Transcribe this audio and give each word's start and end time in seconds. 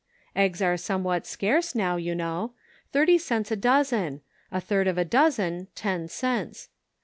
Eggs 0.35 0.63
are 0.63 0.77
somewhat 0.77 1.27
scarce 1.27 1.75
now, 1.75 1.95
you 1.95 2.15
know; 2.15 2.53
thirty 2.91 3.19
cents 3.19 3.51
a 3.51 3.55
dozen; 3.55 4.21
a 4.51 4.59
third 4.59 4.87
of 4.87 4.97
a 4.97 5.05
dozen, 5.05 5.67
ten 5.75 6.07
cents. 6.07 6.69